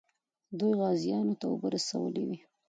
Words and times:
دوی 0.59 0.73
غازیانو 0.81 1.33
ته 1.39 1.45
اوبه 1.51 1.67
رسولې 1.75 2.23
وې. 2.27 2.39